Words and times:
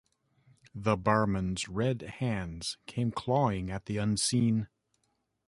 The 0.73 0.97
barman's 0.97 1.69
red 1.69 2.01
hands 2.01 2.77
came 2.87 3.11
clawing 3.11 3.69
at 3.69 3.85
the 3.85 3.97
unseen. 3.97 4.67